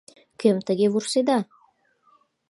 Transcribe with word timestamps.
Кӧм 0.39 0.57
тыге 0.67 0.87
вурседа? 0.93 1.39